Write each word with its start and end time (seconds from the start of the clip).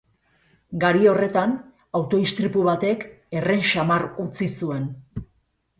Gari 0.83 1.09
horretan, 1.11 1.53
auto 2.01 2.23
istripu 2.23 2.65
batek 2.71 3.07
herren 3.41 3.63
samar 3.75 4.09
utzi 4.27 4.51
zuen. 4.61 4.91